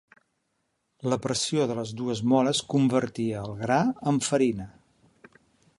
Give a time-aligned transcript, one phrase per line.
[1.11, 4.71] La pressió de les dues moles convertia el gran en farina.